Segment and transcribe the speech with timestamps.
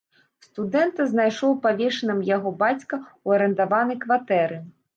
[0.45, 4.63] Студэнта знайшоў павешаным яго бацька ў арандаванай кватэры.